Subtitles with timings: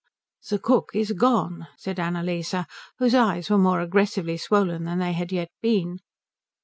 [0.49, 2.55] "The cook is gone," said Annalise,
[2.97, 5.99] whose eyes were more aggressively swollen than they had yet been.